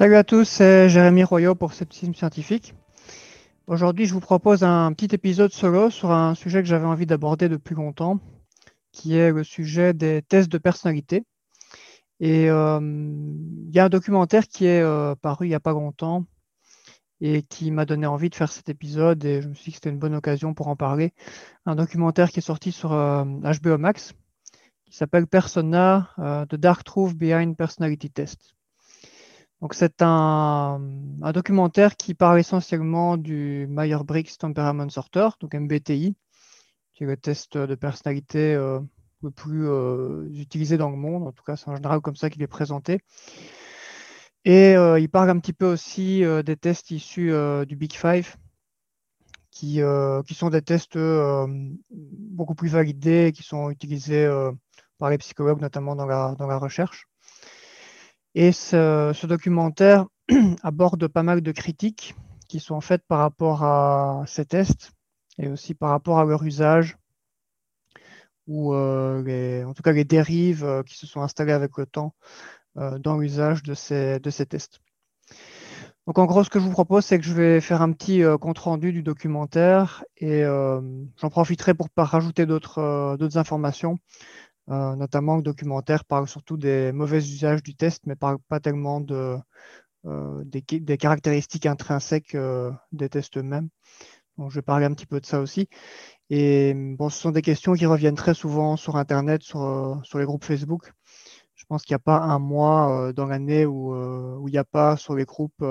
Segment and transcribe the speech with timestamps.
[0.00, 2.74] Salut à tous, c'est Jérémy Royot pour Scepticisme Scientifique.
[3.66, 7.50] Aujourd'hui, je vous propose un petit épisode solo sur un sujet que j'avais envie d'aborder
[7.50, 8.18] depuis longtemps,
[8.92, 11.26] qui est le sujet des tests de personnalité.
[12.18, 15.72] Et euh, il y a un documentaire qui est euh, paru il n'y a pas
[15.72, 16.24] longtemps
[17.20, 19.76] et qui m'a donné envie de faire cet épisode et je me suis dit que
[19.76, 21.12] c'était une bonne occasion pour en parler.
[21.66, 24.14] Un documentaire qui est sorti sur HBO euh, Max
[24.86, 26.08] qui s'appelle Persona,
[26.48, 28.54] The Dark Truth Behind Personality Test.
[29.60, 30.80] Donc c'est un,
[31.34, 36.16] documentaire qui parle essentiellement du Myers-Briggs Temperament Sorter, donc MBTI,
[36.94, 38.80] qui est le test de personnalité euh,
[39.22, 41.28] le plus euh, utilisé dans le monde.
[41.28, 43.00] En tout cas, c'est en général comme ça qu'il est présenté.
[44.46, 47.32] Et euh, il parle un petit peu aussi des tests issus
[47.66, 48.36] du Big Five,
[49.50, 50.98] qui, sont des tests
[52.00, 54.26] beaucoup plus validés, qui sont utilisés
[54.96, 57.09] par les psychologues, notamment dans la recherche.
[58.34, 60.06] Et ce, documentaire
[60.62, 62.14] aborde pas mal de critiques
[62.48, 64.92] qui sont faites par rapport à ces tests
[65.38, 66.96] et aussi par rapport à leur usage
[68.46, 72.14] ou euh, en tout cas les dérives euh, qui se sont installées avec le temps
[72.76, 74.80] euh, dans l'usage de ces, de ces tests.
[76.06, 78.22] Donc en gros, ce que je vous propose, c'est que je vais faire un petit
[78.40, 83.98] compte-rendu du documentaire et j'en profiterai pour rajouter d'autres informations
[84.70, 89.04] euh, notamment le documentaire parle surtout des mauvais usages du test, mais parle pas tellement
[89.10, 93.68] euh, des, caractéristiques intrinsèques euh, des tests eux-mêmes.
[94.38, 95.68] Je vais parler un petit peu de ça aussi.
[96.30, 100.44] Et ce sont des questions qui reviennent très souvent sur Internet, sur, sur les groupes
[100.44, 100.92] Facebook.
[101.56, 104.64] Je pense qu'il n'y a pas un mois dans l'année où, où il n'y a
[104.64, 105.64] pas sur les groupes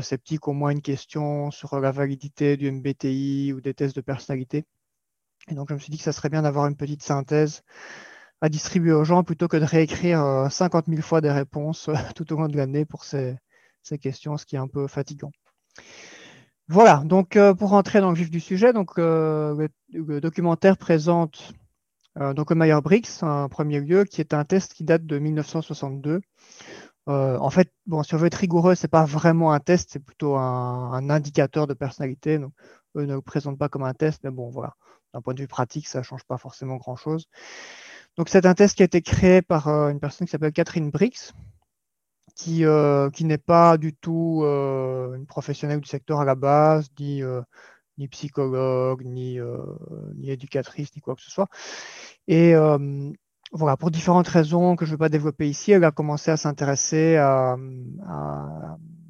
[0.00, 4.64] sceptiques au moins une question sur la validité du MBTI ou des tests de personnalité.
[5.50, 7.62] Et donc, je me suis dit que ça serait bien d'avoir une petite synthèse
[8.40, 11.94] à distribuer aux gens plutôt que de réécrire 50 euh, 000 fois des réponses euh,
[12.14, 13.36] tout au long de l'année pour ces,
[14.00, 15.32] questions, ce qui est un peu fatigant.
[16.68, 19.70] Voilà, donc euh, pour rentrer dans le vif du sujet, donc, le,
[20.20, 21.54] documentaire présente
[22.34, 26.20] donc le Myers-Briggs, en premier lieu, qui est un test qui date de 1962.
[27.06, 30.04] en fait, bon, si on veut être rigoureux, ce n'est pas vraiment un test, c'est
[30.04, 32.40] plutôt un, indicateur de personnalité.
[32.94, 34.74] Ne le présentent pas comme un test, mais bon, voilà
[35.14, 37.26] d'un point de vue pratique, ça ne change pas forcément grand-chose.
[38.16, 40.90] Donc c'est un test qui a été créé par euh, une personne qui s'appelle Catherine
[40.90, 41.32] Brix,
[42.34, 46.88] qui, euh, qui n'est pas du tout euh, une professionnelle du secteur à la base,
[46.98, 47.22] ni,
[48.08, 49.38] psychologue, ni,
[50.24, 51.48] éducatrice, ni quoi que ce soit.
[52.26, 52.54] Et
[53.50, 56.36] voilà, pour différentes raisons que je ne vais pas développer ici, elle a commencé à
[56.36, 57.56] s'intéresser à,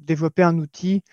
[0.05, 1.03] développer un outil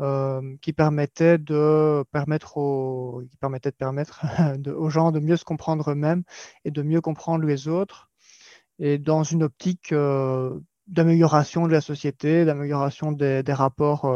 [0.00, 4.24] euh, qui permettait de permettre aux, qui permettait de permettre
[4.76, 6.24] aux gens de mieux se comprendre eux-mêmes
[6.64, 8.10] et de mieux comprendre les autres,
[8.80, 14.06] et dans une optique euh, d'amélioration de la société, d'amélioration des, rapports,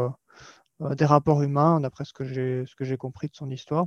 [0.81, 3.85] euh, des rapports humains, d'après ce que j'ai ce que j'ai compris de son histoire.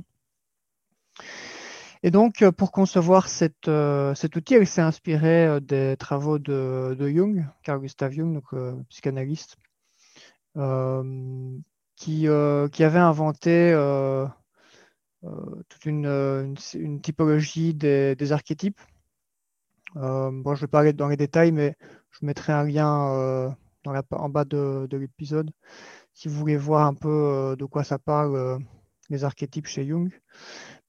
[2.01, 7.79] Et donc, pour concevoir cet outil, elle s'est inspirée des travaux de, de Jung, Carl
[7.79, 8.49] Gustav Jung, donc
[8.89, 9.57] psychanalyste,
[12.03, 14.25] qui, avait inventé euh,
[15.23, 16.55] euh, toute une,
[17.01, 18.81] typologie des, archétypes.
[19.95, 21.75] bon, je vais pas aller dans les détails, mais
[22.11, 23.55] je mettrai un lien
[23.85, 25.51] en bas de, l'épisode
[26.13, 28.59] si vous voulez voir un peu de quoi ça parle,
[29.09, 30.11] les archétypes chez Jung.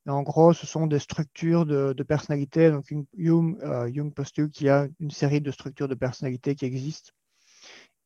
[0.06, 2.70] en gros, ce sont des structures de, personnalité.
[2.70, 2.86] Donc,
[3.16, 3.56] Jung,
[3.94, 7.12] Jung postule qu'il y a une série de structures de personnalité qui existent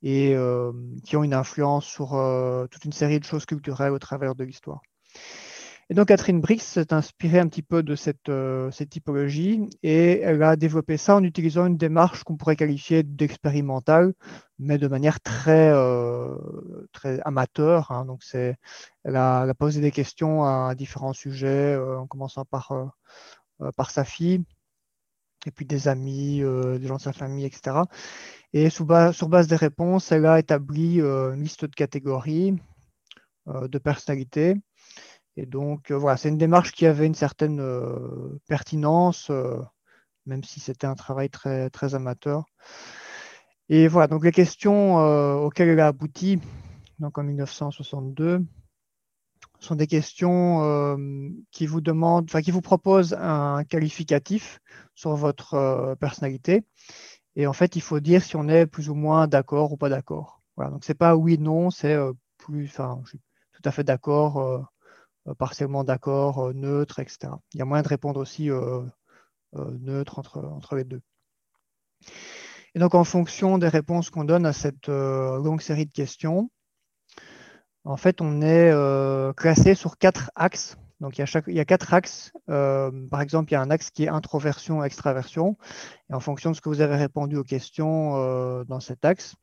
[0.02, 0.72] et euh,
[1.04, 4.44] qui ont une influence sur euh, toute une série de choses culturelles au travers de
[4.44, 4.80] l'histoire.
[5.90, 10.42] Et donc Catherine Brix s'est inspirée un petit peu de cette, euh, typologie et elle
[10.42, 14.12] a développé ça en utilisant une démarche qu'on pourrait qualifier d'expérimentale,
[14.58, 15.72] mais de manière très,
[16.92, 17.90] très amateur.
[17.90, 18.04] Hein.
[18.04, 22.92] Donc elle a, elle, a, posé des questions à différents sujets, en commençant par,
[23.74, 24.44] par sa fille,
[25.46, 27.76] et puis des amis, des gens de sa famille, etc.
[28.52, 32.56] Et sur base des réponses, elle a établi une liste de catégories
[33.46, 34.56] de personnalités.
[35.36, 37.62] Et donc, voilà, c'est une démarche qui avait une certaine
[38.48, 39.30] pertinence,
[40.26, 42.44] même si c'était un travail très, très amateur.
[43.68, 44.96] Et voilà, donc les questions
[45.44, 46.40] auxquelles elle a abouti
[46.98, 48.44] donc en 1962
[49.60, 50.96] sont des questions euh,
[51.50, 54.60] qui vous demandent, enfin qui vous proposent un qualificatif
[54.94, 56.64] sur votre euh, personnalité.
[57.36, 59.88] Et en fait, il faut dire si on est plus ou moins d'accord ou pas
[59.88, 60.42] d'accord.
[60.56, 63.20] Voilà, donc c'est pas oui, non, c'est euh, plus, enfin, je suis
[63.52, 64.68] tout à fait d'accord,
[65.36, 67.32] partiellement d'accord, neutre, etc.
[67.54, 68.50] Il y a moyen de répondre aussi
[69.52, 71.00] neutre entre, entre les deux.
[72.76, 76.50] Et donc, en fonction des réponses qu'on donne à cette longue série de questions,
[77.88, 80.76] en fait, on est euh, classé sur quatre axes.
[81.00, 82.32] Il y a, quatre axes.
[82.50, 85.56] Euh, par exemple, il y a un axe qui est introversion, extraversion.
[86.10, 89.36] Et en fonction de ce que vous avez répondu aux questions euh, dans cet axe,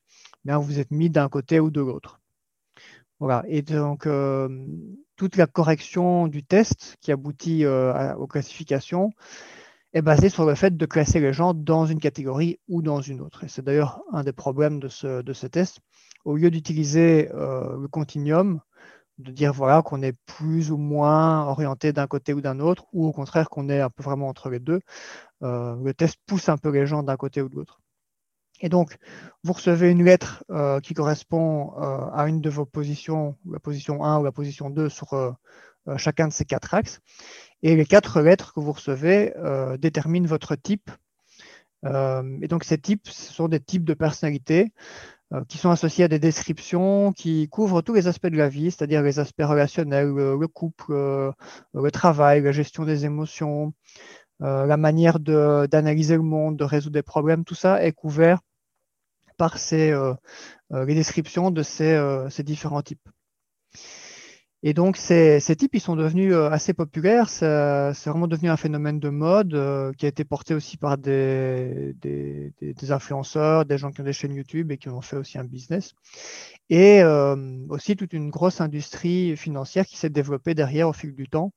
[0.44, 2.20] bien, vous êtes mis d'un côté ou de l'autre.
[3.20, 3.44] Voilà.
[3.48, 4.08] Et donc,
[5.16, 9.12] toute la correction du test qui aboutit aux classifications
[9.94, 13.22] est basée sur le fait de classer les gens dans une catégorie ou dans une
[13.22, 13.46] autre.
[13.46, 15.80] Et c'est d'ailleurs un des problèmes de ce test
[16.26, 18.60] au lieu d'utiliser euh, le continuum,
[19.20, 23.06] de dire voilà qu'on est plus ou moins orienté d'un côté ou d'un autre, ou
[23.06, 24.82] au contraire qu'on est un peu vraiment entre les deux,
[25.44, 27.80] euh, le test pousse un peu les gens d'un côté ou de l'autre.
[28.62, 28.98] Et donc,
[29.44, 34.20] vous recevez une lettre euh, qui correspond à une de vos positions, la position 1
[34.20, 35.36] ou la position 2 sur
[35.98, 37.02] chacun de ces quatre axes.
[37.64, 39.34] Et les quatre lettres que vous recevez
[39.78, 40.90] déterminent votre type.
[41.84, 44.72] et donc, ces types, ce sont des types de personnalités
[45.48, 49.02] qui sont associés à des descriptions qui couvrent tous les aspects de la vie, c'est-à-dire
[49.02, 51.32] les aspects relationnels, le, couple, euh,
[51.74, 53.74] le travail, la gestion des émotions,
[54.42, 58.40] euh, la manière d'analyser le monde, de résoudre des problèmes, tout ça est couvert
[59.38, 59.94] par ces,
[60.72, 62.00] les descriptions de ces,
[62.30, 63.10] ces différents types.
[64.68, 67.30] Et donc, ces, types, ils sont devenus euh, assez populaires.
[67.30, 71.94] C'est vraiment devenu un phénomène de mode euh, qui a été porté aussi par des,
[72.90, 75.94] influenceurs, des gens qui ont des chaînes YouTube et qui ont fait aussi un business.
[76.72, 77.36] Et euh,
[77.70, 81.54] aussi toute une grosse industrie financière qui s'est développée derrière au fil du temps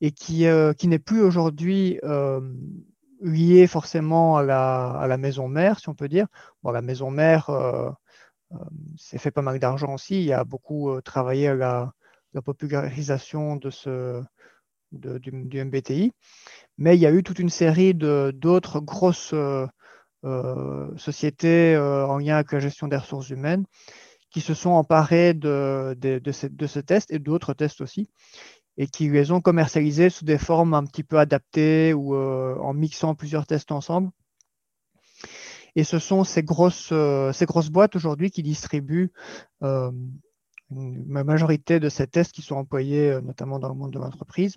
[0.00, 0.46] et qui,
[0.78, 2.00] qui n'est plus aujourd'hui
[3.20, 6.26] liée forcément à la, à la, maison mère, si on peut dire.
[6.62, 7.50] Bon, la maison mère,
[8.96, 10.14] c'est fait pas mal d'argent aussi.
[10.14, 11.92] Il y a beaucoup travaillé à la
[12.34, 14.22] la popularisation de ce,
[14.92, 16.12] du, MBTI.
[16.76, 19.66] Mais il y a eu toute une série d'autres grosses euh,
[20.24, 23.64] euh, sociétés euh, en lien avec la gestion des ressources humaines
[24.30, 28.10] qui se sont emparées de, de, ce, test et d'autres tests aussi,
[28.76, 33.14] et qui les ont commercialisés sous des formes un petit peu adaptées ou en mixant
[33.14, 34.10] plusieurs tests ensemble.
[35.76, 36.92] Et ce sont ces grosses,
[37.32, 39.12] ces grosses boîtes aujourd'hui qui distribuent
[40.70, 44.56] la majorité de ces tests qui sont employés euh, notamment dans le monde de l'entreprise.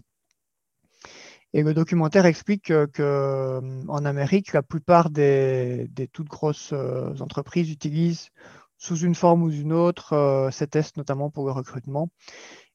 [1.54, 7.70] Et le documentaire explique qu'en que, euh, Amérique, la plupart des, toutes grosses euh, entreprises
[7.70, 8.30] utilisent
[8.78, 12.10] sous une forme ou une autre ces tests, notamment pour le recrutement,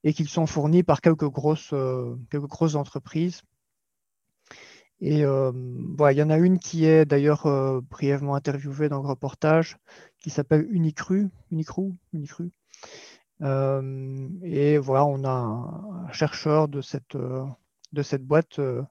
[0.05, 1.73] et qu'ils sont fournis par quelques grosses,
[2.77, 3.43] entreprises.
[5.01, 7.49] Et voilà, il y en a une qui est d'ailleurs
[7.91, 9.79] brièvement interviewée dans le reportage,
[10.21, 12.53] qui s'appelle Unicru, Unicru, Unicru,
[13.43, 17.45] et voilà, on a un, chercheur de cette, euh,
[17.93, 18.83] de cette boîte euh,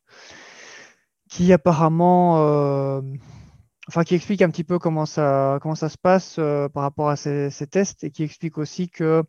[1.30, 3.02] qui apparemment,
[3.88, 7.16] enfin qui explique un petit peu comment ça, comment ça se passe par rapport à
[7.16, 9.24] ces, tests et qui explique aussi que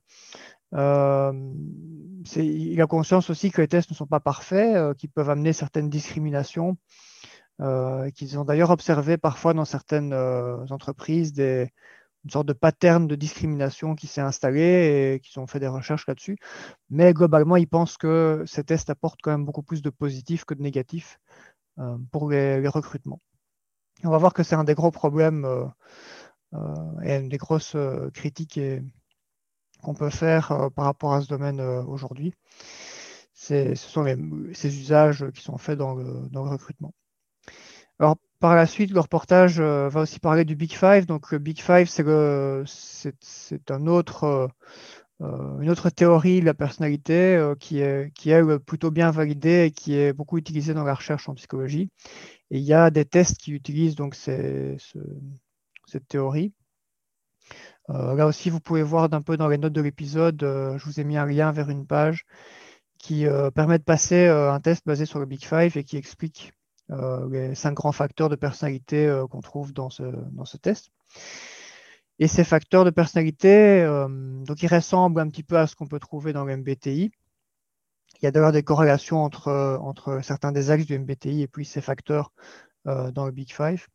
[0.73, 5.89] il a conscience aussi que les tests ne sont pas parfaits, qui peuvent amener certaines
[5.89, 6.77] discriminations,
[7.59, 11.71] qu'ils ont d'ailleurs observé parfois dans certaines entreprises des,
[12.27, 16.09] une sorte de pattern de discrimination qui s'est installé et qui ont fait des recherches
[16.09, 16.39] là-dessus.
[16.91, 20.55] Mais globalement, ils pensent que ces tests apportent quand même beaucoup plus de positifs que
[20.55, 21.21] de négatifs
[21.79, 23.21] euh, pour les, recrutements.
[24.03, 25.67] on va voir que c'est un des gros problèmes euh,
[26.55, 27.77] euh, et une des grosses
[28.13, 28.59] critiques
[29.81, 32.35] qu'on peut faire par rapport à ce domaine aujourd'hui.
[33.35, 34.05] Ce sont
[34.53, 36.93] ces usages qui sont faits dans le recrutement.
[37.99, 41.07] Alors, par la suite, le reportage euh, va aussi parler du Big Five.
[41.07, 44.49] Donc, le Big Five, c'est un autre, euh,
[45.23, 49.71] euh, une autre théorie de la personnalité qui, est, qui est plutôt bien validée et
[49.71, 51.91] qui est beaucoup utilisée dans la recherche en psychologie.
[52.51, 54.79] Et il y a des tests qui utilisent donc cette
[56.09, 56.53] théorie.
[57.89, 61.05] là aussi, vous pouvez voir d'un peu dans les notes de l'épisode, je vous ai
[61.05, 62.27] mis un lien vers une page
[62.99, 66.53] qui permet de passer un test basé sur le Big Five et qui explique
[66.89, 70.03] les cinq grands facteurs de personnalité qu'on trouve dans ce,
[70.33, 70.91] dans ce test.
[72.19, 73.85] Et ces facteurs de personnalité,
[74.47, 77.11] donc ils ressemblent un petit peu à ce qu'on peut trouver dans le MBTI.
[78.21, 81.67] Il y a d'ailleurs des corrélations entre, entre certains des axes du MBTI et puis
[81.67, 82.33] ces facteurs
[82.85, 83.87] dans le Big Five.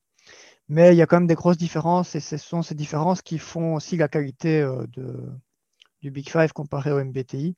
[0.70, 3.40] Mais il y a quand même des grosses différences et ce sont ces différences qui
[3.40, 5.32] font aussi la qualité de,
[6.02, 7.56] du Big Five comparé au MBTI.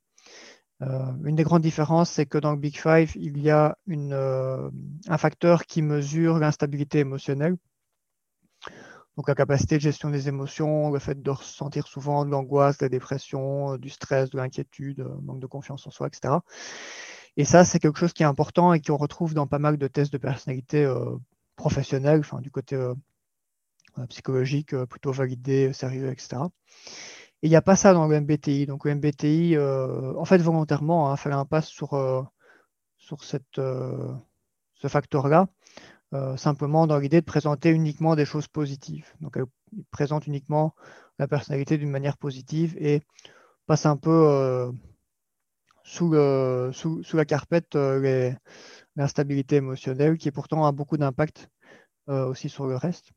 [0.82, 4.70] Euh, une des grandes différences, c'est que dans le Big Five, il y a euh,
[5.08, 7.56] un facteur qui mesure l'instabilité émotionnelle.
[9.16, 12.86] Donc la capacité de gestion des émotions, le fait de ressentir souvent de l'angoisse, de
[12.86, 16.34] la dépression, du stress, de l'inquiétude, manque de confiance en soi, etc.
[17.36, 19.86] Et ça, c'est quelque chose qui est important et qu'on retrouve dans pas mal de
[19.86, 21.16] tests de personnalité euh,
[21.54, 22.76] professionnels, enfin, du côté
[24.08, 26.42] psychologique, plutôt validé, sérieux, etc
[27.44, 28.66] il n'y a pas ça dans le MBTI.
[28.66, 32.22] Donc le MBTI, euh, en fait, volontairement, hein, fait un passe sur, euh,
[32.96, 34.14] sur cette, euh,
[34.74, 35.48] ce facteur-là,
[36.36, 39.06] simplement dans l'idée de présenter uniquement des choses positives.
[39.20, 39.36] Donc
[39.72, 40.74] il présente uniquement
[41.18, 43.02] la personnalité d'une manière positive et
[43.66, 44.70] passe un peu
[45.82, 47.76] sous, le, sous, sous, la carpette
[48.96, 51.50] l'instabilité émotionnelle qui pourtant a beaucoup d'impact
[52.06, 53.10] aussi sur le reste.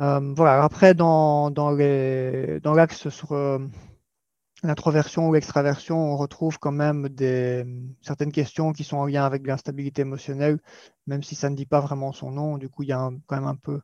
[0.00, 0.62] Euh, voilà.
[0.62, 1.50] Après, dans,
[2.74, 3.58] l'axe sur euh,
[4.62, 7.08] l'introversion ou l'extraversion, on retrouve quand même
[8.02, 10.58] certaines questions qui sont en lien avec l'instabilité émotionnelle,
[11.06, 12.58] même si ça ne dit pas vraiment son nom.
[12.58, 13.80] Du coup, il y a quand même un peu,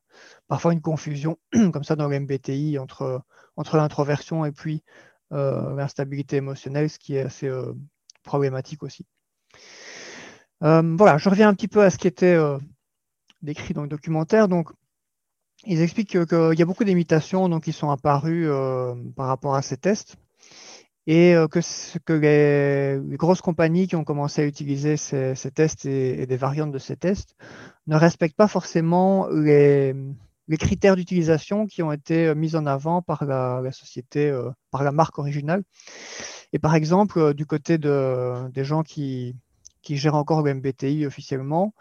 [0.49, 1.39] parfois une confusion,
[1.73, 3.23] comme ça, dans le MBTI, entre,
[3.57, 4.83] entre l'introversion et puis
[5.33, 7.51] euh, l'instabilité émotionnelle, ce qui est assez
[8.25, 9.07] problématique aussi.
[10.61, 12.37] voilà, je reviens un petit peu à ce qui était
[13.43, 14.49] décrit dans le documentaire.
[14.49, 14.71] Donc,
[15.67, 19.77] ils expliquent qu'il y a beaucoup d'imitations qui sont apparues euh, par rapport à ces
[19.77, 20.17] tests
[21.07, 26.37] et euh, que, les, grosses compagnies qui ont commencé à utiliser ces, tests et, des
[26.37, 27.35] variantes de ces tests
[27.87, 29.95] ne respectent pas forcément les,
[30.59, 34.33] critères d'utilisation qui ont été euh, mis en avant par la, société,
[34.71, 35.63] par la marque originale.
[36.53, 39.37] Et par exemple, du côté de, des gens qui,
[39.83, 41.75] qui gèrent encore le MBTI officiellement,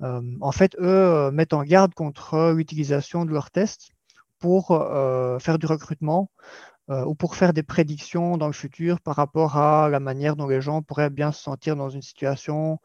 [0.00, 3.90] en fait, eux euh, mettent en garde contre l'utilisation de leurs tests
[4.38, 6.30] pour euh, faire du recrutement
[6.90, 10.62] ou pour faire des prédictions dans le futur par rapport à la manière dont les
[10.62, 12.78] gens pourraient bien se sentir dans une situation,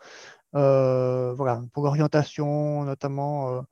[0.51, 3.63] voilà, pour l'orientation notamment.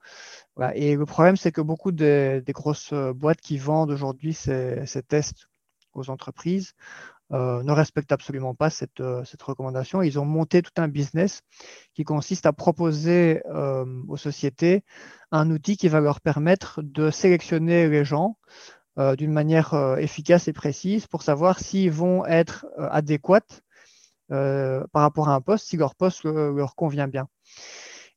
[0.74, 5.50] Et le problème, c'est que beaucoup des, grosses boîtes qui vendent aujourd'hui ces, tests
[5.94, 6.76] aux entreprises
[7.34, 8.70] euh, ne respectent absolument pas
[9.00, 10.02] euh, cette, recommandation.
[10.02, 11.42] Ils ont monté tout un business
[11.94, 14.84] qui consiste à proposer euh, aux sociétés
[15.32, 18.38] un outil qui va leur permettre de sélectionner les gens
[19.18, 23.40] d'une manière efficace et précise pour savoir s'ils vont être adéquats
[24.28, 27.30] par rapport à un poste, si leur poste leur convient bien.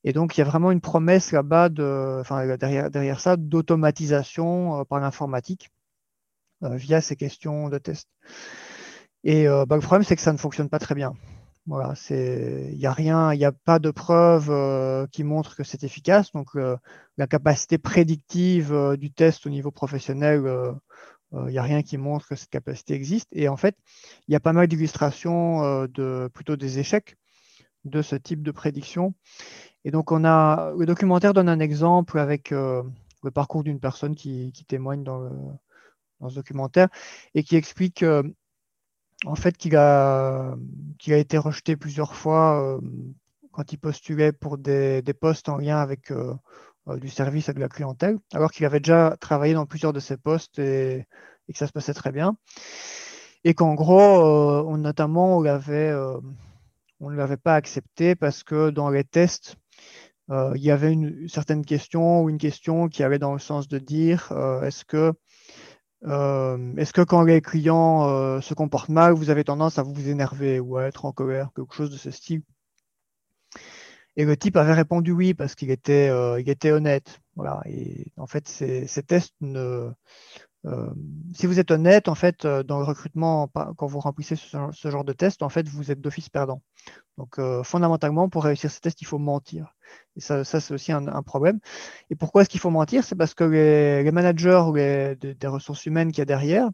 [0.02, 5.70] Et donc, il y a vraiment une promesse là-bas, derrière ça, d'automatisation par l'informatique
[6.60, 8.08] via ces questions de test.
[9.24, 11.14] Et euh, bah, le problème, c'est que ça ne fonctionne pas très bien.
[11.66, 15.82] Voilà, il n'y a rien, il a pas de preuve euh, qui montre que c'est
[15.82, 16.30] efficace.
[16.32, 16.76] Donc, euh,
[17.16, 20.42] la capacité prédictive du test au niveau professionnel,
[21.32, 23.28] il n'y a rien qui montre que cette capacité existe.
[23.32, 23.76] Et en fait,
[24.28, 27.16] il y a pas mal d'illustrations de plutôt des échecs
[27.84, 29.14] de ce type de prédiction.
[29.84, 34.52] Et donc, on a le documentaire donne un exemple avec le parcours d'une personne qui,
[34.68, 35.30] témoigne dans,
[36.20, 36.88] dans, ce documentaire
[37.34, 38.04] et qui explique
[39.26, 40.56] en fait, qu'il a,
[41.06, 42.80] été rejeté plusieurs fois euh,
[43.52, 46.34] quand il postulait pour des, postes en lien avec euh,
[46.88, 50.00] euh, du service à de la clientèle, alors qu'il avait déjà travaillé dans plusieurs de
[50.00, 51.06] ces postes et,
[51.48, 52.36] que ça se passait très bien.
[53.44, 59.56] Et qu'en gros, notamment, on ne l'avait pas accepté parce que dans les tests,
[60.30, 63.78] il y avait une, certaine question ou une question qui allait dans le sens de
[63.78, 65.12] dire est-ce que
[66.06, 70.08] euh, est-ce que quand les clients euh, se comportent mal, vous avez tendance à vous
[70.08, 72.42] énerver ou à être en colère, quelque chose de ce style?
[74.16, 77.20] Et le type avait répondu oui parce qu'il était, euh, honnête.
[77.36, 77.60] Voilà.
[77.66, 79.90] Et en fait, ces tests ne,
[80.66, 80.90] euh,
[81.34, 85.04] si vous êtes honnête, en fait, euh, dans le recrutement, quand vous remplissez ce, genre
[85.04, 86.62] de test, en fait, vous êtes d'office perdant.
[87.18, 89.74] Donc, euh, fondamentalement, pour réussir ces tests, il faut mentir.
[90.16, 91.60] Et ça, c'est aussi un, problème.
[92.10, 93.04] Et pourquoi est-ce qu'il faut mentir?
[93.04, 96.68] C'est parce que les, managers ou les, des ressources humaines qu'il y a derrière,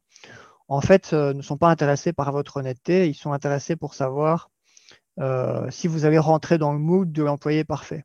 [0.68, 3.08] en fait, ne sont pas intéressés par votre honnêteté.
[3.08, 4.50] Ils sont intéressés pour savoir
[5.70, 8.04] si vous allez rentrer dans le mood de l'employé parfait.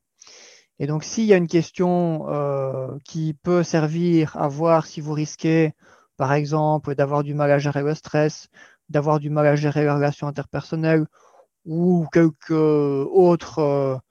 [0.80, 5.14] Et donc, s'il y a une question euh, qui peut servir à voir si vous
[5.14, 5.74] risquez,
[6.18, 8.50] par exemple, d'avoir du mal à gérer le stress,
[8.90, 11.06] d'avoir du mal à gérer les relations interpersonnelles
[11.66, 14.02] ou quelques autres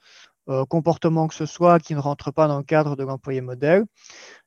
[0.48, 3.84] euh, comportement que ce soit qui ne rentre pas dans le cadre de l'employé modèle,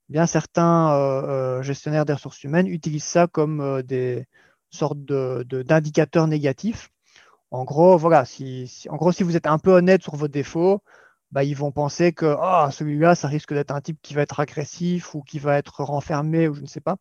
[0.10, 4.28] eh bien certains gestionnaires des ressources humaines utilisent ça comme des
[4.70, 6.90] sortes d'indicateurs négatifs.
[7.52, 8.26] En gros, voilà,
[8.90, 10.82] en gros, si vous êtes un peu honnête sur vos défauts,
[11.32, 14.40] bah, ils vont penser que oh, celui-là, ça risque d'être un type qui va être
[14.40, 16.98] agressif ou qui va être renfermé ou je ne sais pas.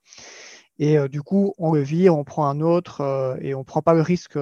[0.79, 3.95] Et du coup, on le vire, on prend un autre et on ne prend pas
[3.95, 4.39] le risque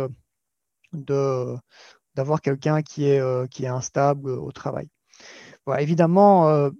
[2.14, 4.88] d'avoir quelqu'un qui est, euh, qui est instable au travail.
[5.78, 6.70] évidemment, euh,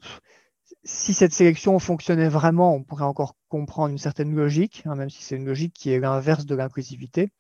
[0.85, 5.23] si cette sélection fonctionnait vraiment, on pourrait encore comprendre une certaine logique, hein, même si
[5.23, 7.31] c'est une logique qui est l'inverse de l'inclusivité.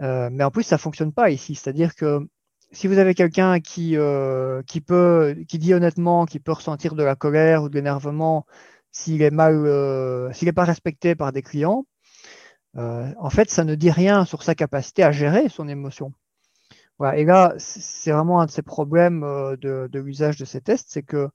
[0.00, 1.54] Euh, mais en plus, ça ne fonctionne pas ici.
[1.54, 2.26] C'est-à-dire que
[2.72, 3.96] si vous avez quelqu'un qui,
[4.66, 8.46] qui, peut, qui dit honnêtement qu'il peut ressentir de la colère ou de l'énervement
[8.92, 11.86] s'il est mal, s'il n'est pas respecté par des clients,
[12.74, 16.12] en fait, ça ne dit rien sur sa capacité à gérer son émotion.
[17.14, 21.04] Et là, c'est vraiment un de ces problèmes euh, de, l'usage de ces tests, c'est
[21.04, 21.28] que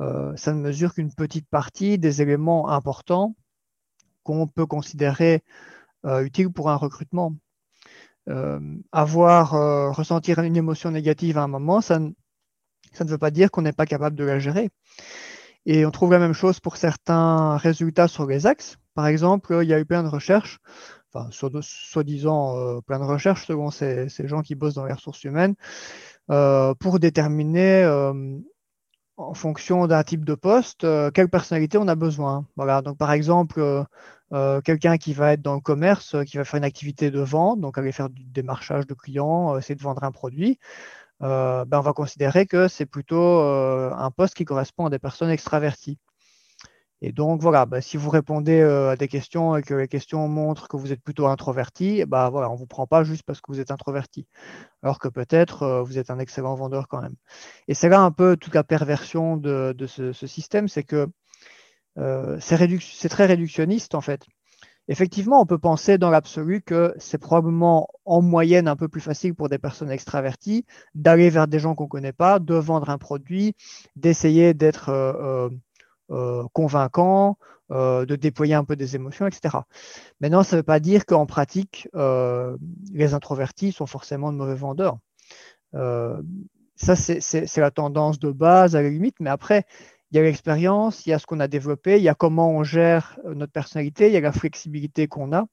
[0.00, 3.36] euh, ça ne mesure qu'une petite partie des éléments importants
[4.24, 5.44] qu'on peut considérer
[6.04, 7.32] euh, utiles pour un recrutement.
[8.92, 9.50] Avoir,
[9.94, 12.10] ressentir une émotion négative à un moment, ça ne,
[12.92, 14.70] ça ne veut pas dire qu'on n'est pas capable de la gérer.
[15.66, 18.76] Et on trouve la même chose pour certains résultats sur les axes.
[18.94, 20.60] Par exemple, il y a eu plein de recherches
[21.14, 25.54] enfin, soi-disant euh, plein de recherches selon ces, gens qui bossent dans les ressources humaines,
[26.30, 28.38] euh, pour déterminer euh,
[29.16, 32.46] en fonction d'un type de poste, quelle personnalité on a besoin.
[32.56, 33.84] Voilà, donc par exemple,
[34.64, 37.78] quelqu'un qui va être dans le commerce, qui va faire une activité de vente, donc
[37.78, 40.58] aller faire du démarchage de clients, essayer de vendre un produit,
[41.20, 45.98] ben, on va considérer que c'est plutôt un poste qui correspond à des personnes extraverties.
[47.00, 50.26] Et donc voilà, bah, si vous répondez euh, à des questions et que les questions
[50.28, 53.40] montrent que vous êtes plutôt introverti, bah voilà, on ne vous prend pas juste parce
[53.40, 54.26] que vous êtes introverti,
[54.82, 57.14] alors que peut-être euh, vous êtes un excellent vendeur quand même.
[57.68, 61.08] Et c'est là un peu toute la perversion de, ce, système, c'est que
[61.98, 64.22] euh, c'est très réductionniste en fait.
[64.88, 69.34] Effectivement, on peut penser dans l'absolu que c'est probablement en moyenne un peu plus facile
[69.34, 72.98] pour des personnes extraverties d'aller vers des gens qu'on ne connaît pas, de vendre un
[72.98, 73.54] produit,
[73.96, 74.90] d'essayer d'être
[76.10, 77.38] euh, convaincant,
[77.70, 79.56] euh, de déployer un peu des émotions, etc.
[80.20, 82.58] Maintenant, ça ne veut pas dire qu'en pratique, euh,
[82.92, 84.98] les introvertis sont forcément de mauvais vendeurs.
[86.76, 89.64] ça, c'est la tendance de base à la limite, mais après,
[90.10, 92.50] il y a l'expérience, il y a ce qu'on a développé, il y a comment
[92.50, 95.46] on gère notre personnalité, il y a la flexibilité qu'on a.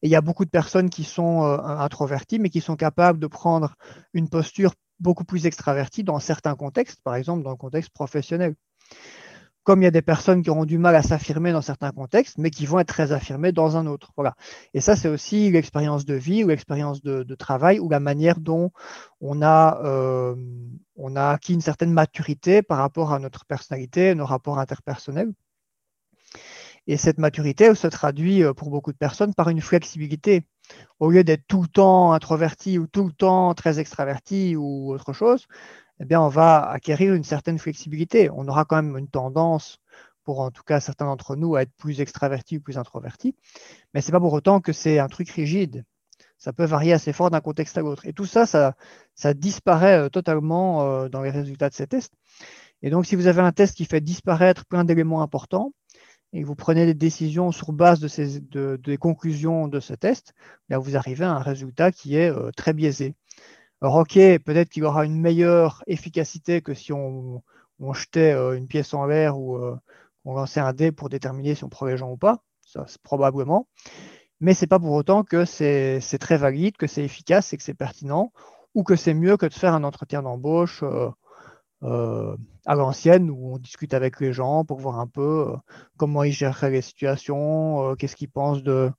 [0.00, 3.26] Et il y a beaucoup de personnes qui sont introverties, mais qui sont capables de
[3.26, 3.74] prendre
[4.14, 8.54] une posture beaucoup plus extravertie dans certains contextes, par exemple dans le contexte professionnel
[9.66, 12.38] comme il y a des personnes qui auront du mal à s'affirmer dans certains contextes,
[12.38, 14.12] mais qui vont être très affirmées dans un autre.
[14.16, 14.36] Voilà.
[14.74, 18.70] Et ça, c'est aussi l'expérience de vie ou l'expérience de, travail ou la manière dont
[19.20, 20.36] on a, euh,
[20.94, 25.32] on a acquis une certaine maturité par rapport à notre personnalité, nos rapports interpersonnels.
[26.86, 30.46] Et cette maturité se traduit euh, pour beaucoup de personnes par une flexibilité.
[31.00, 35.12] Au lieu d'être tout le temps introverti ou tout le temps très extraverti ou autre
[35.12, 35.48] chose,
[36.00, 38.30] eh bien, on va acquérir une certaine flexibilité.
[38.30, 39.78] On aura quand même une tendance,
[40.24, 43.34] pour en tout cas certains d'entre nous, à être plus extravertis ou plus introvertis,
[43.94, 45.84] mais ce n'est pas pour autant que c'est un truc rigide.
[46.38, 48.06] Ça peut varier assez fort d'un contexte à l'autre.
[48.06, 52.12] Et tout ça, ça, disparaît euh, totalement euh, dans les résultats de ces tests.
[52.82, 55.72] Et donc, si vous avez un test qui fait disparaître plein d'éléments importants,
[56.32, 60.34] et vous prenez des décisions sur base des conclusions de ce test,
[60.68, 63.14] là, vous arrivez à un résultat qui est euh, très biaisé.
[63.82, 67.42] Alors, ok, peut-être qu'il aura une meilleure efficacité que si on,
[67.92, 69.76] jetait euh, une pièce en l'air ou euh,
[70.24, 73.02] on lançait un dé pour déterminer si on prend les gens ou pas, ça c'est
[73.02, 73.68] probablement.
[74.40, 77.62] Mais ce n'est pas pour autant que c'est très valide, que c'est efficace et que
[77.62, 78.32] c'est pertinent,
[78.74, 80.82] ou que c'est mieux que de faire un entretien d'embauche
[81.82, 82.36] euh,
[82.66, 85.54] à l'ancienne où on discute avec les gens pour voir un peu
[85.98, 88.90] comment ils gèrent les situations, qu'est-ce qu'ils pensent de,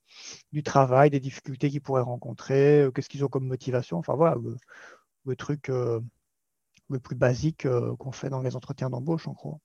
[0.51, 3.97] du travail, des difficultés qu'ils pourraient rencontrer, qu'est-ce qu'ils ont comme motivation.
[3.97, 4.37] Enfin voilà,
[5.25, 7.67] le, truc le plus basique
[7.99, 9.59] qu'on fait dans les entretiens d'embauche en gros.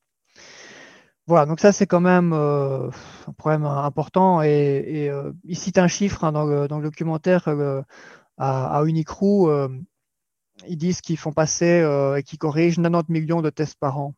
[1.28, 2.90] Voilà, donc ça c'est quand même un
[3.36, 4.42] problème important.
[4.42, 5.10] Et,
[5.44, 7.48] il cite un chiffre hein, dans, le, documentaire
[8.38, 9.48] à, à Unicrew
[10.66, 14.14] ils disent qu'ils font passer euh, et qu'ils corrigent 90 millions de tests par an.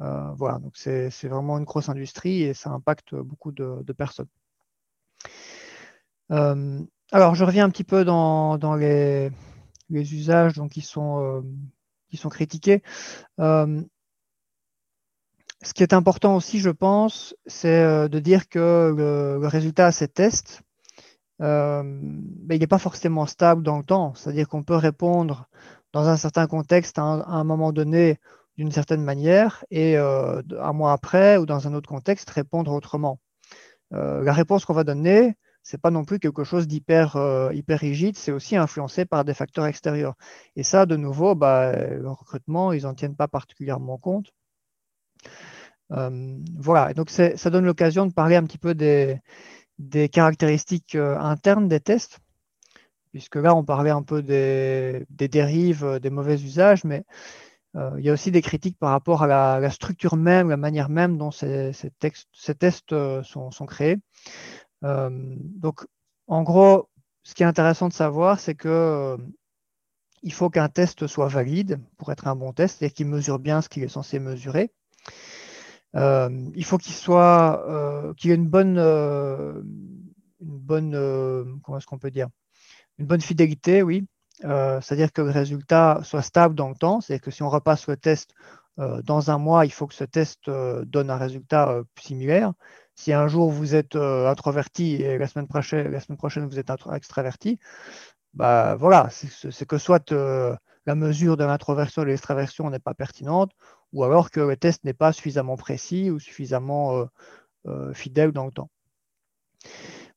[0.00, 4.28] Euh, voilà, donc c'est vraiment une grosse industrie et ça impacte beaucoup de, personnes.
[6.30, 6.80] Euh,
[7.12, 9.30] alors, je reviens un petit peu dans, les,
[9.90, 11.44] usages donc, qui, sont,
[12.08, 12.82] qui sont critiqués.
[13.38, 13.84] ce
[15.74, 20.62] qui est important aussi, je pense, c'est de dire que le, résultat à ces tests,
[21.42, 22.00] euh,
[22.50, 24.14] il n'est pas forcément stable dans le temps.
[24.14, 25.48] C'est-à-dire qu'on peut répondre
[25.92, 28.18] dans un certain contexte à un, moment donné
[28.56, 33.18] d'une certaine manière et un mois après ou dans un autre contexte répondre autrement.
[33.90, 35.34] la réponse qu'on va donner,
[35.70, 37.16] c'est pas non plus quelque chose d'hyper
[37.52, 40.14] hyper rigide, c'est aussi influencé par des facteurs extérieurs.
[40.56, 44.32] Et ça, de nouveau, bah, le recrutement, ils n'en tiennent pas particulièrement compte.
[45.88, 49.20] voilà, et donc ça donne l'occasion de parler un petit peu des,
[50.08, 52.18] caractéristiques internes des tests,
[53.12, 57.04] puisque là, on parlait un peu des, dérives, des mauvais usages, mais
[57.76, 61.16] il y a aussi des critiques par rapport à la, structure même, la manière même
[61.16, 61.70] dont ces,
[62.58, 63.98] tests sont, sont créés.
[64.82, 65.84] Donc,
[66.26, 66.88] en gros,
[67.22, 69.16] ce qui est intéressant de savoir, c'est que
[70.22, 73.62] il faut qu'un test soit valide pour être un bon test et qu'il mesure bien
[73.62, 74.72] ce qu'il est censé mesurer.
[75.96, 79.60] Euh, il faut qu'il soit, euh, qu'il ait une bonne, euh,
[80.40, 82.28] une bonne, comment est-ce qu'on peut dire,
[82.98, 84.06] une bonne fidélité, oui.
[84.42, 87.00] C'est-à-dire que le résultat soit stable dans le temps.
[87.00, 88.32] C'est-à-dire que si on repasse le test
[88.78, 92.54] dans un mois, il faut que ce test donne un résultat similaire.
[93.00, 97.58] Si un jour vous êtes introverti et la semaine prochaine, vous êtes extraverti,
[98.34, 100.12] bah voilà, c'est que soit
[100.86, 103.52] la mesure de l'introversion et de l'extraversion n'est pas pertinente,
[103.92, 107.04] ou alors que le test n'est pas suffisamment précis ou suffisamment euh,
[107.68, 108.70] euh, fidèle dans le temps.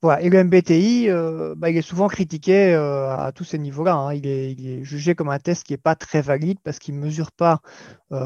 [0.01, 0.21] Voilà.
[0.21, 3.95] Et le MBTI, euh, bah, il est souvent critiqué à tous ces niveaux-là.
[3.95, 4.13] Hein.
[4.13, 7.31] Il, est, jugé comme un test qui n'est pas très valide parce qu'il ne mesure
[7.31, 7.61] pas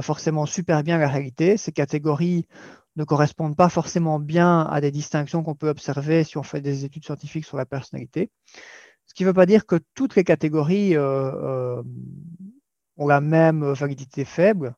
[0.02, 1.56] forcément super bien la réalité.
[1.56, 2.48] Ces catégories
[2.98, 6.84] ne correspondent pas forcément bien à des distinctions qu'on peut observer si on fait des
[6.84, 8.30] études scientifiques sur la personnalité.
[9.06, 11.84] Ce qui ne veut pas dire que toutes les catégories ont
[13.08, 14.76] la même validité faible.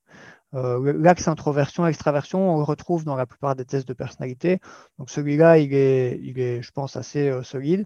[0.55, 4.60] Euh, l'axe introversion-extraversion, on le retrouve dans la plupart des tests de personnalité.
[4.97, 7.86] Donc celui-là, il est, je pense, assez euh, solide.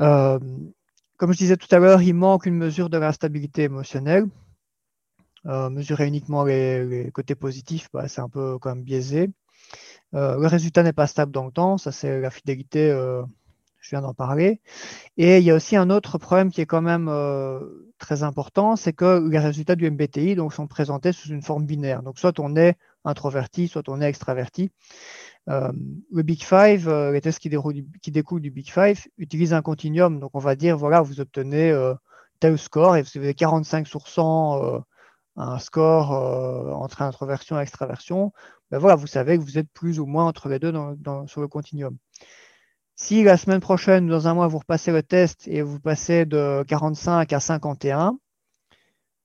[0.00, 0.38] Euh,
[1.16, 3.68] comme je disais tout à l'heure, il manque une mesure de la stabilité
[5.44, 5.72] émotionnelle.
[5.72, 9.30] mesurer uniquement les, côtés positifs, bah, c'est un peu quand même biaisé.
[10.12, 12.90] le résultat n'est pas stable dans le temps, ça c'est la fidélité,
[13.80, 14.60] je viens d'en parler.
[15.16, 17.08] Et il y a aussi un autre problème qui est quand même
[18.02, 22.02] très important, c'est que les résultats du MBTI sont présentés sous une forme binaire.
[22.02, 24.70] Donc, soit on est introverti, soit on est extraverti.
[25.48, 25.72] Euh,
[26.12, 30.20] le Big Five, euh, les tests qui, découlent du Big Five, utilisent un continuum.
[30.20, 31.94] Donc, on va dire, voilà, vous obtenez euh,
[32.40, 34.82] tel score et vous avez 45 sur 100,
[35.36, 38.32] un score entre introversion et extraversion.
[38.70, 40.72] Ben voilà, vous savez que vous êtes plus ou moins entre les deux
[41.26, 41.96] sur le continuum.
[42.96, 46.64] Si la semaine prochaine, dans un mois, vous repassez le test et vous passez de
[46.68, 48.16] 45 à 51,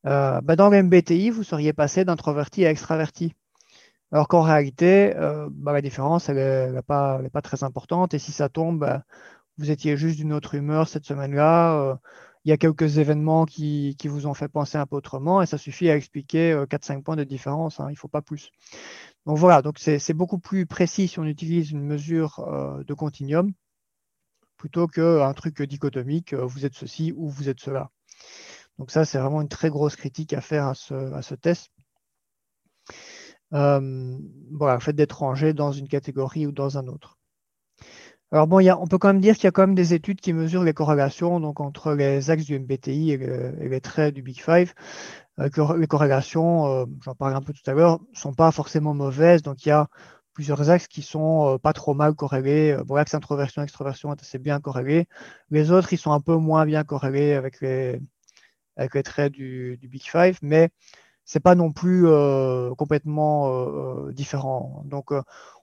[0.06, 3.34] euh, bah, dans le MBTI, vous seriez passé d'introverti à extraverti.
[4.12, 8.14] Alors qu'en réalité, euh, bah, la différence, n'est pas, très importante.
[8.14, 9.04] Et si ça tombe, bah,
[9.58, 11.74] vous étiez juste d'une autre humeur cette semaine-là.
[11.80, 11.96] Euh,
[12.48, 15.58] il y a quelques événements qui, vous ont fait penser un peu autrement et ça
[15.58, 17.82] suffit à expliquer 4-5 points de différence.
[17.82, 18.52] Hein, il ne faut pas plus.
[19.26, 23.52] Donc voilà, donc c'est beaucoup plus précis si on utilise une mesure euh, de continuum
[24.56, 27.92] plutôt qu'un truc dichotomique, euh, vous êtes ceci ou vous êtes cela.
[28.80, 31.70] Donc ça, c'est vraiment une très grosse critique à faire à ce, test.
[33.54, 34.18] Euh,
[34.54, 37.17] voilà, le fait d'être rangé dans une catégorie ou dans un autre.
[38.32, 40.34] Alors bon, on peut quand même dire qu'il y a quand même des études qui
[40.34, 44.74] mesurent les corrélations donc, entre les axes du MBTI et, les traits du Big Five.
[45.40, 48.94] Euh, les corrélations, euh, j'en parlais un peu tout à l'heure, ne sont pas forcément
[48.94, 49.44] mauvaises.
[49.44, 49.88] Donc il y a
[50.34, 52.78] plusieurs axes qui sont euh, pas trop mal corrélés.
[52.86, 55.08] Bon, l'axe introversion, extroversion est assez bien corrélé.
[55.50, 58.00] Les autres, ils sont un peu moins bien corrélés avec les,
[58.76, 60.70] avec les traits du, du Big Five, mais
[61.28, 62.08] c'est pas non plus
[62.78, 64.84] complètement différent.
[64.86, 65.12] Donc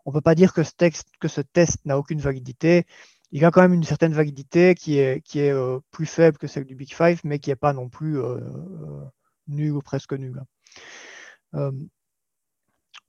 [0.05, 2.87] on ne peut pas dire que ce, texte, que ce test n'a aucune validité.
[3.33, 6.47] Il a quand même une certaine validité qui est, qui est euh, plus faible que
[6.47, 9.05] celle du Big Five, mais qui n'est pas non plus euh, euh,
[9.49, 10.43] nulle ou presque nulle.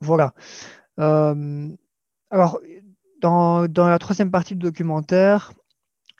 [0.01, 0.33] voilà.
[0.97, 2.59] alors,
[3.21, 5.53] dans, la troisième partie du documentaire,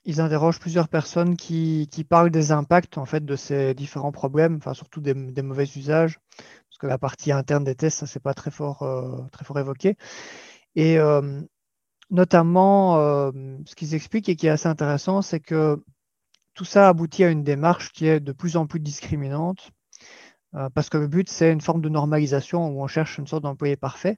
[0.05, 4.73] ils interrogent plusieurs personnes qui, parlent des impacts en fait de ces différents problèmes, enfin
[4.73, 8.51] surtout des, mauvais usages, parce que la partie interne des tests, ça c'est pas très
[8.51, 8.87] fort,
[9.31, 9.97] très fort évoqué.
[10.75, 11.41] Et euh,
[12.09, 13.31] notamment, euh,
[13.65, 15.83] ce qu'ils expliquent et qui est assez intéressant, c'est que
[16.53, 19.71] tout ça aboutit à une démarche qui est de plus en plus discriminante,
[20.55, 23.43] euh, parce que le but, c'est une forme de normalisation où on cherche une sorte
[23.43, 24.17] d'employé parfait.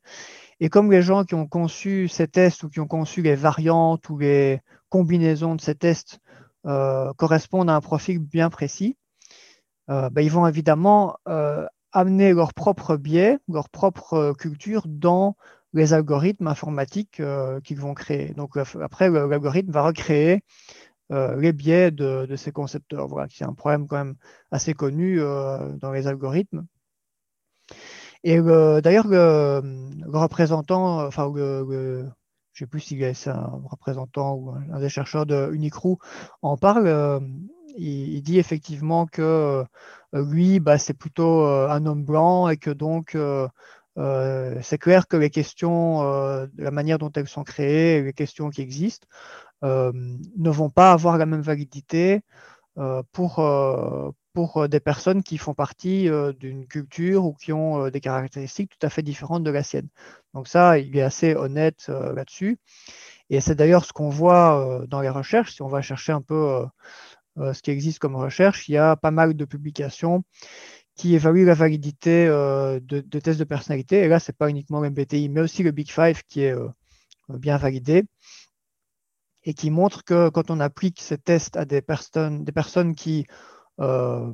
[0.60, 4.10] Et comme les gens qui ont conçu ces tests ou qui ont conçu les variantes
[4.10, 6.20] ou les combinaisons de ces tests
[7.18, 8.98] correspondent à un profil bien précis,
[9.88, 11.16] ben, ils vont évidemment
[11.92, 15.36] amener leur propre biais, leur propre culture dans
[15.74, 18.34] les algorithmes informatiques euh, qu'ils vont créer.
[18.34, 20.42] Donc euh, après, l'algorithme va recréer
[21.10, 23.08] les biais de, ces concepteurs.
[23.08, 24.16] Voilà, c'est un problème quand même
[24.52, 26.66] assez connu dans les algorithmes.
[28.26, 29.62] Et d'ailleurs, le,
[30.12, 31.32] représentant, enfin,
[32.58, 35.98] je ne sais plus s'il est un représentant ou un des chercheurs de Unicru
[36.42, 37.22] en parle.
[37.78, 39.64] Il, dit effectivement que
[40.12, 43.16] lui, bah, c'est plutôt un homme blanc et que donc
[43.96, 46.02] c'est clair que les questions,
[46.58, 49.08] la manière dont elles sont créées, les questions qui existent,
[49.62, 52.22] ne vont pas avoir la même validité
[53.12, 53.36] pour,
[54.34, 58.90] pour des personnes qui font partie d'une culture ou qui ont des caractéristiques tout à
[58.90, 59.90] fait différentes de la sienne.
[60.38, 62.60] Donc ça, il est assez honnête là-dessus.
[63.32, 65.56] Et c'est d'ailleurs ce qu'on voit dans les recherches.
[65.56, 66.64] Si on va chercher un peu
[67.38, 70.24] ce qui existe comme recherche, il y a pas mal de publications
[70.96, 74.04] qui évaluent la validité de, tests de personnalité.
[74.04, 76.56] Et là, ce n'est pas uniquement le MBTI, mais aussi le Big Five qui est
[77.30, 78.04] bien validé
[79.44, 83.26] et qui montre que quand on applique ces tests à des personnes, des personnes qui
[83.80, 84.32] euh,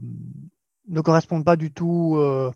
[0.87, 2.51] ne correspondent pas du tout euh, euh,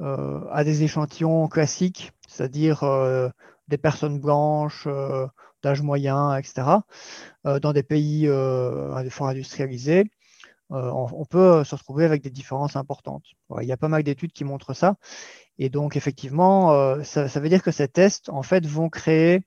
[0.00, 2.82] à des échantillons classiques, c'est-à-dire
[3.68, 4.88] des personnes blanches,
[5.62, 6.66] d'âge moyen, etc.,
[7.44, 8.26] dans des pays
[9.10, 10.04] fort industrialisés,
[10.70, 13.24] on, peut se retrouver avec des différences importantes.
[13.60, 14.96] il y a pas mal d'études qui montrent ça.
[15.58, 19.44] Et donc, effectivement, ça, ça, veut dire que ces tests, en fait, vont créer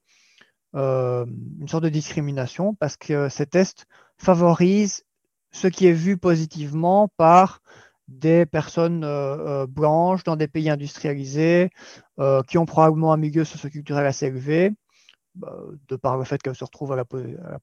[0.75, 1.25] euh,
[1.59, 3.85] une sorte de discrimination parce que ces tests
[4.17, 5.05] favorisent
[5.51, 7.61] ce qui est vu positivement par
[8.07, 11.69] des personnes euh, euh, blanches dans des pays industrialisés
[12.47, 14.71] qui ont probablement un milieu socioculturel assez élevé,
[15.35, 15.55] bah,
[15.87, 17.05] de par le fait qu'elles se retrouvent à la,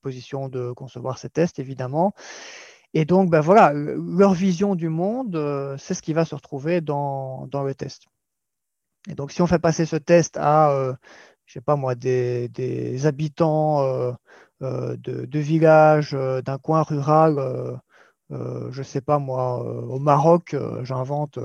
[0.00, 2.14] position de concevoir ces tests, évidemment.
[2.92, 7.48] Et donc, ben voilà, leur vision du monde, c'est ce qui va se retrouver dans,
[7.52, 8.04] le test.
[9.08, 10.96] Et donc, si on fait passer ce test à
[11.46, 14.12] je sais pas moi, des, habitants euh,
[14.62, 17.80] euh, de, villages euh, d'un coin rural,
[18.70, 21.38] je sais pas moi, au Maroc, j'invente,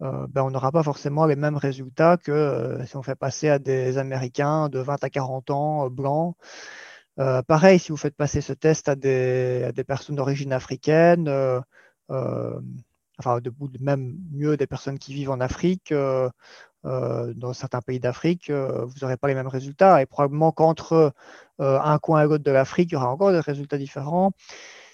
[0.00, 3.98] ben, on n'aura pas forcément les mêmes résultats que si on fait passer à des
[3.98, 6.36] Américains de 20 à 40 ans, blancs.
[7.46, 11.28] pareil, si vous faites passer ce test à des, personnes d'origine africaine,
[12.08, 15.92] enfin, de, même mieux des personnes qui vivent en Afrique,
[16.86, 20.00] euh, dans certains pays d'Afrique, euh, vous n'aurez pas les mêmes résultats.
[20.00, 21.12] Et probablement qu'entre
[21.60, 24.32] euh, un coin et l'autre de l'Afrique, il y aura encore des résultats différents.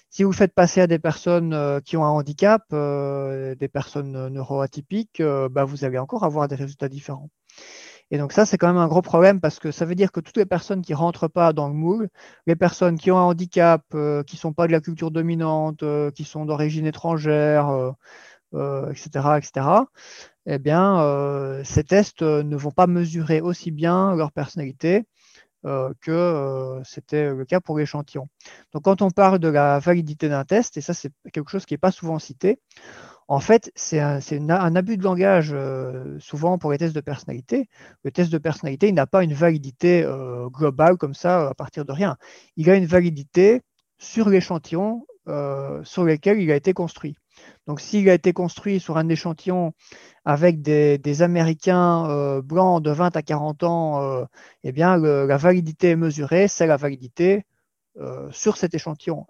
[0.09, 5.63] Si vous faites passer à des personnes qui ont un handicap, des personnes neuroatypiques, bah,
[5.65, 7.29] vous allez encore avoir des résultats différents.
[8.09, 10.21] Et donc ça, c'est quand même un gros problème parce que ça veut dire que
[10.21, 12.07] toutes les personnes qui ne rentrent pas dans le moule,
[12.47, 13.95] les personnes qui ont un handicap, qui
[14.35, 15.83] ne sont pas de la culture dominante,
[16.15, 17.93] qui sont d'origine étrangère,
[18.53, 19.85] etc., etc.,
[20.47, 25.01] eh bien, euh, ces tests euh, ne vont pas mesurer aussi bien leur personnalité euh,
[26.01, 28.27] que c'était le cas pour l'échantillon.
[28.73, 31.73] Donc, quand on parle de la validité d'un test, et ça, c'est quelque chose qui
[31.73, 32.59] n'est pas souvent cité,
[33.29, 35.53] en fait, c'est un, abus de langage
[36.19, 37.67] souvent pour les tests de personnalité.
[38.03, 40.07] Le test de personnalité, il n'a pas une validité
[40.51, 42.15] globale comme ça à partir de rien.
[42.55, 43.61] Il a une validité
[43.97, 45.05] sur l'échantillon
[45.83, 47.17] sur lequel il a été construit.
[47.67, 49.73] Donc, s'il a été construit sur un échantillon
[50.25, 54.25] avec des, Américains euh, blancs de 20 à 40 ans, euh,
[54.63, 57.45] eh bien, la validité mesurée, c'est la validité
[57.97, 59.25] euh, sur cet échantillon.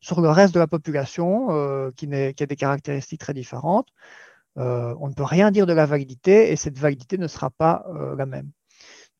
[0.00, 3.88] sur le reste de la population, qui, qui, a des caractéristiques très différentes,
[4.56, 7.84] on ne peut rien dire de la validité et cette validité ne sera pas
[8.16, 8.50] la même.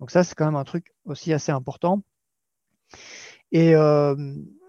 [0.00, 2.02] Donc ça, c'est quand même un truc aussi assez important.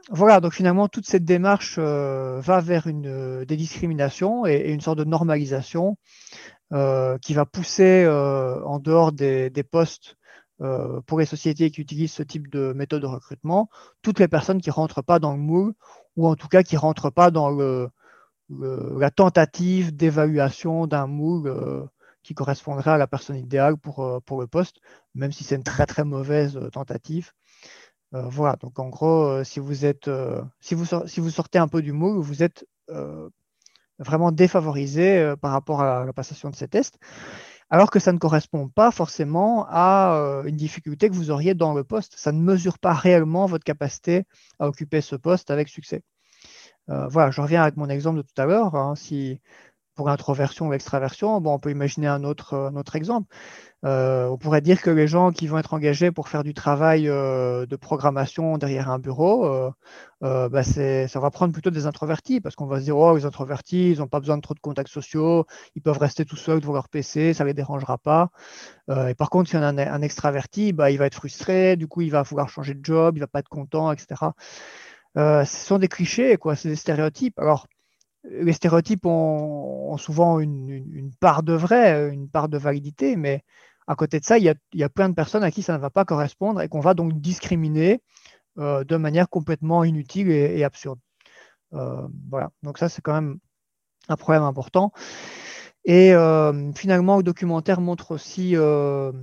[0.09, 4.97] Voilà, donc finalement, toute cette démarche euh, va vers une, euh, des et, une sorte
[4.97, 5.97] de normalisation
[6.73, 10.15] euh, qui va pousser en dehors des, postes
[11.07, 13.69] pour les sociétés qui utilisent ce type de méthode de recrutement,
[14.01, 15.73] toutes les personnes qui ne rentrent pas dans le moule
[16.15, 17.49] ou en tout cas qui ne rentrent pas dans
[18.49, 21.87] la tentative d'évaluation d'un moule
[22.23, 24.77] qui correspondrait à la personne idéale pour, pour le poste,
[25.15, 27.31] même si c'est une très très mauvaise tentative.
[28.13, 30.85] Euh, voilà, donc en gros, euh, si vous êtes, euh, si vous,
[31.29, 32.65] sortez un peu du moule, vous êtes
[33.99, 36.99] vraiment défavorisé par rapport à la passation de ces tests,
[37.69, 41.83] alors que ça ne correspond pas forcément à une difficulté que vous auriez dans le
[41.83, 42.13] poste.
[42.15, 44.23] Ça ne mesure pas réellement votre capacité
[44.59, 46.03] à occuper ce poste avec succès.
[46.87, 48.75] voilà, je reviens avec mon exemple de tout à l'heure.
[48.75, 48.93] Hein.
[49.97, 53.27] Pour introversion ou extraversion, bon, on peut imaginer un autre, autre exemple.
[53.85, 57.07] Euh, on pourrait dire que les gens qui vont être engagés pour faire du travail
[57.09, 59.45] euh, de programmation derrière un bureau,
[60.23, 63.25] euh, bah, ça va prendre plutôt des introvertis parce qu'on va se dire, oh, les
[63.25, 66.61] introvertis, ils n'ont pas besoin de trop de contacts sociaux, ils peuvent rester tout seuls
[66.61, 68.29] devant leur PC, ça ne les dérangera pas.
[68.89, 71.87] et par contre, si on a un, un extraverti, bah, il va être frustré, du
[71.87, 74.33] coup, il va vouloir changer de job, il ne va pas être content, etc.
[75.15, 77.39] ce sont des clichés, quoi, c'est des stéréotypes.
[77.39, 77.67] Alors,
[78.23, 83.43] les stéréotypes ont, souvent une, part de vrai, une part de validité, mais
[83.87, 85.89] à côté de ça, il y a, plein de personnes à qui ça ne va
[85.89, 88.01] pas correspondre et qu'on va donc discriminer
[88.57, 90.99] de manière complètement inutile et absurde.
[91.71, 93.39] voilà, donc ça c'est quand même
[94.09, 94.91] un problème important.
[95.87, 99.13] Et euh, finalement, le documentaire montre aussi euh,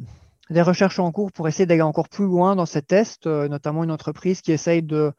[0.49, 3.85] des recherches en cours pour essayer d'aller encore plus loin dans ces tests, euh, notamment
[3.85, 5.13] une entreprise qui essaye de,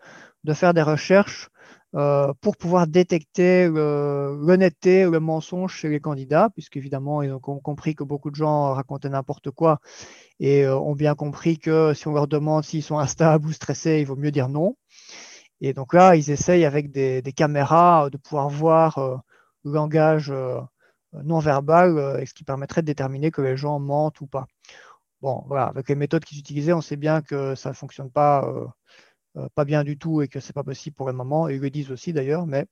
[0.53, 1.49] faire des recherches
[2.41, 8.03] pour pouvoir détecter l'honnêteté ou le mensonge chez les candidats, puisqu'évidemment, ils ont compris que
[8.03, 9.79] beaucoup de gens racontaient n'importe quoi
[10.41, 14.07] et ont bien compris que si on leur demande s'ils sont instables ou stressés, il
[14.07, 14.75] vaut mieux dire non.
[15.61, 19.23] Et donc là, ils essayent avec des, caméras de pouvoir voir
[19.65, 20.61] le langage euh,
[21.23, 24.45] non verbal, euh, ce qui permettrait de déterminer que les gens mentent ou pas.
[25.21, 28.45] Bon, voilà, avec les méthodes qu'ils utilisaient, on sait bien que ça ne fonctionne pas,
[28.47, 28.65] euh,
[29.55, 31.49] pas bien du tout et que ce n'est pas possible pour le moment.
[31.49, 32.65] Et ils le disent aussi d'ailleurs, mais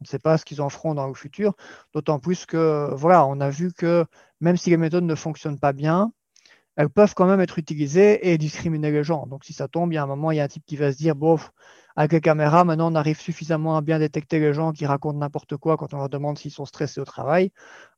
[0.00, 1.54] on ne sait pas ce qu'ils en feront dans le futur.
[1.94, 4.04] D'autant plus que, voilà, on a vu que
[4.40, 6.12] même si les méthodes ne fonctionnent pas bien,
[6.76, 9.26] elles peuvent quand même être utilisées et discriminer les gens.
[9.26, 10.76] Donc si ça tombe, il y a un moment, il y a un type qui
[10.76, 11.52] va se dire, bof,
[11.94, 15.56] avec les caméras, maintenant, on arrive suffisamment à bien détecter les gens qui racontent n'importe
[15.56, 17.52] quoi quand on leur demande s'ils sont stressés au travail.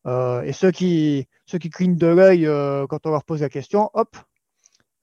[0.07, 3.91] Euh, et ceux qui, ceux clignent de l'œil euh, quand on leur pose la question,
[3.95, 4.17] hop,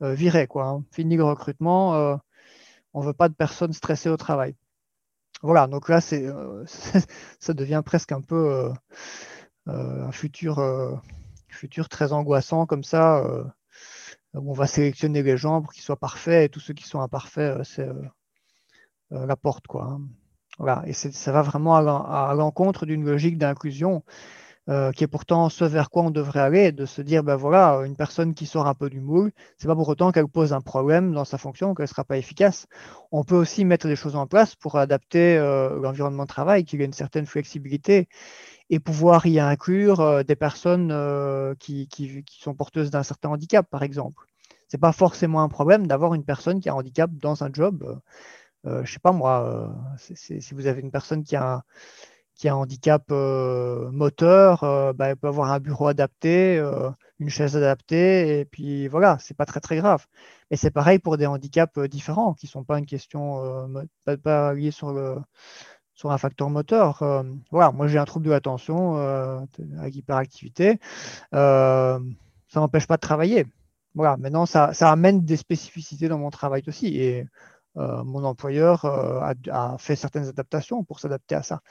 [0.04, 0.66] euh, viré, quoi.
[0.66, 0.84] Hein.
[0.92, 2.20] Fini le recrutement.
[2.94, 4.56] On ne veut pas de personnes stressées au travail.
[5.44, 6.26] Voilà, donc là, c'est,
[7.40, 8.72] ça devient presque un peu
[9.68, 10.62] un futur,
[11.50, 13.24] futur très angoissant comme ça.
[14.34, 17.02] où on va sélectionner les gens pour qu'ils soient parfaits et tous ceux qui sont
[17.02, 17.88] imparfaits, c'est
[19.14, 19.68] euh, la porte.
[19.68, 20.02] Quoi, hein.
[20.58, 20.84] voilà.
[20.86, 24.04] Et ça va vraiment à l'encontre d'une logique d'inclusion
[24.72, 27.82] euh, qui est pourtant ce vers quoi on devrait aller, de se dire, ben voilà,
[27.86, 30.62] une personne qui sort un peu du moule, c'est pas pour autant qu'elle pose un
[30.62, 32.68] problème dans sa fonction, qu'elle ne sera pas efficace.
[33.12, 36.82] On peut aussi mettre des choses en place pour adapter euh, l'environnement de travail, qu'il
[36.82, 38.08] ait une certaine flexibilité
[38.70, 40.96] et pouvoir y inclure des personnes
[41.60, 44.24] qui, qui, sont porteuses d'un certain handicap, par exemple.
[44.70, 47.50] Ce n'est pas forcément un problème d'avoir une personne qui a un handicap dans un
[47.52, 48.00] job.
[48.68, 51.64] Euh, je sais pas moi, euh, si vous avez une personne qui a un,
[52.42, 54.62] qui a un handicap euh, moteur,
[54.96, 56.60] bah, elle peut avoir un bureau adapté,
[57.20, 60.08] une chaise adaptée, et puis voilà, c'est pas très très grave.
[60.50, 64.72] Et c'est pareil pour des handicaps différents, qui sont pas une question pas, pas liée
[64.72, 65.18] sur le
[65.94, 67.04] sur un facteur moteur.
[67.52, 68.96] voilà, moi j'ai un trouble de l'attention
[69.78, 70.80] avec hyperactivité.
[71.32, 72.00] ça
[72.56, 73.46] n'empêche pas de travailler.
[73.94, 76.98] Voilà, maintenant ça, ça, amène des spécificités dans mon travail aussi.
[76.98, 77.28] Et
[77.78, 81.62] euh, mon employeur euh, a, fait certaines adaptations pour s'adapter à ça.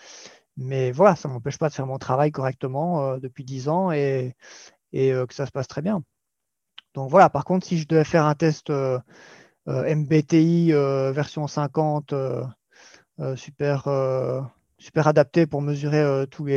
[0.56, 3.90] Mais voilà, ça ne m'empêche pas de faire mon travail correctement euh, depuis 10 ans
[3.92, 4.34] et,
[4.92, 6.02] que ça se passe très bien.
[6.94, 8.72] Donc voilà, par contre, si je devais faire un test
[9.66, 10.72] MBTI
[11.12, 12.14] version 50
[13.36, 13.88] super,
[14.96, 16.48] adapté pour mesurer toutes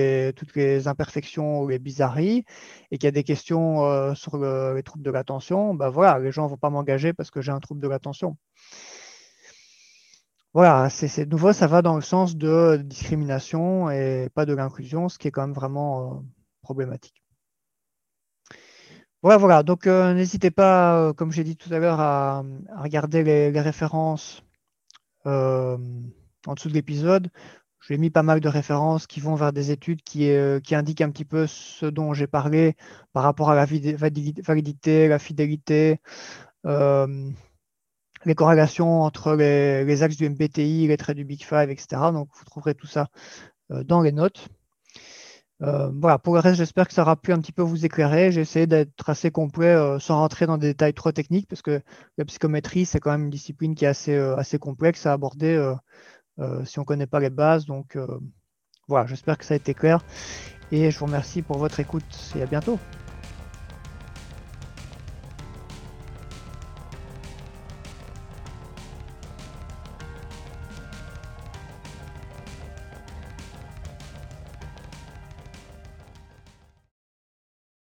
[0.56, 2.46] les imperfections ou les bizarreries
[2.90, 6.46] et qu'il y a des questions sur les troubles de l'attention, ben voilà, les gens
[6.46, 8.36] ne vont pas m'engager parce que j'ai un trouble de l'attention
[10.54, 15.18] voilà, c'est nouveau, ça va dans le sens de discrimination et pas de l'inclusion, ce
[15.18, 16.20] qui est quand même vraiment euh,
[16.62, 17.24] problématique.
[19.24, 19.64] Voilà, voilà.
[19.64, 22.44] Donc, euh, n'hésitez pas, euh, comme j'ai dit tout à l'heure, à,
[22.78, 24.44] regarder les, références
[25.26, 25.78] en
[26.54, 27.30] dessous de l'épisode.
[27.88, 30.30] J'ai mis pas mal de références qui vont vers des études qui,
[30.64, 32.76] qui indiquent un petit peu ce dont j'ai parlé
[33.14, 36.00] par rapport à la validité, la fidélité
[38.26, 42.12] les corrélations entre les, axes du MBTI, les traits du Big Five, etc.
[42.12, 43.08] Donc, vous trouverez tout ça
[43.72, 44.48] euh, dans les notes.
[45.62, 48.32] Euh, voilà, pour le reste, j'espère que ça aura pu un petit peu vous éclairer.
[48.32, 51.82] J'ai essayé d'être assez complet euh, sans rentrer dans des détails trop techniques parce que
[52.18, 55.74] la psychométrie, c'est quand même une discipline qui est assez, assez complexe à aborder
[56.66, 57.66] si on ne connaît pas les bases.
[57.66, 57.98] Donc,
[58.88, 60.04] voilà, j'espère que ça a été clair
[60.72, 62.80] et je vous remercie pour votre écoute et à bientôt.